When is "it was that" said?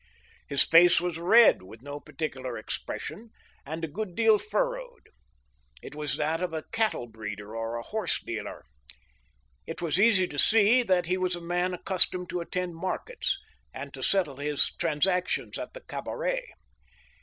5.83-6.41